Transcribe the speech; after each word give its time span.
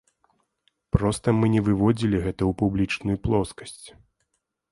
Проста 0.95 1.27
мы 1.39 1.45
не 1.57 1.61
выводзілі 1.67 2.21
гэта 2.25 2.37
ў 2.45 2.51
публічную 2.61 3.17
плоскасць. 3.27 3.85